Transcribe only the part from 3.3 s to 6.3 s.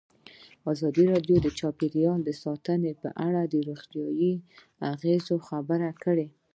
د روغتیایي اغېزو خبره کړې.